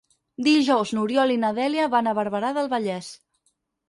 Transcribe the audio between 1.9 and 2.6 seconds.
van a Barberà